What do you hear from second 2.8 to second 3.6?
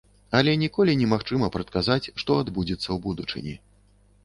ў будучыні.